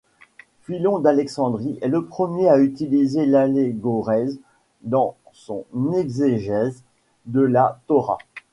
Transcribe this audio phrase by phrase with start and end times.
[0.63, 4.39] Philon d’Alexandrie est le premier à utiliser l’allégorèse
[4.81, 6.83] dans son exégèse
[7.27, 8.17] de la Torah.